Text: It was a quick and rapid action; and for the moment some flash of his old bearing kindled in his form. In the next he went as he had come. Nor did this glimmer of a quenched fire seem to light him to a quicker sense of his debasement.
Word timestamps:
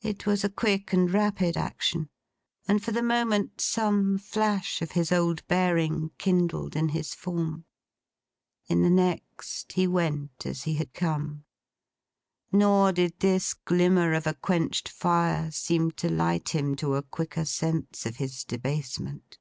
It 0.00 0.24
was 0.24 0.42
a 0.42 0.48
quick 0.48 0.90
and 0.94 1.12
rapid 1.12 1.54
action; 1.54 2.08
and 2.66 2.82
for 2.82 2.92
the 2.92 3.02
moment 3.02 3.60
some 3.60 4.16
flash 4.16 4.80
of 4.80 4.92
his 4.92 5.12
old 5.12 5.46
bearing 5.48 6.12
kindled 6.16 6.74
in 6.74 6.88
his 6.88 7.12
form. 7.14 7.66
In 8.68 8.80
the 8.80 8.88
next 8.88 9.72
he 9.72 9.86
went 9.86 10.46
as 10.46 10.62
he 10.62 10.76
had 10.76 10.94
come. 10.94 11.44
Nor 12.50 12.92
did 12.92 13.20
this 13.20 13.52
glimmer 13.52 14.14
of 14.14 14.26
a 14.26 14.32
quenched 14.32 14.88
fire 14.88 15.50
seem 15.50 15.90
to 15.90 16.08
light 16.08 16.54
him 16.54 16.74
to 16.76 16.94
a 16.94 17.02
quicker 17.02 17.44
sense 17.44 18.06
of 18.06 18.16
his 18.16 18.44
debasement. 18.44 19.36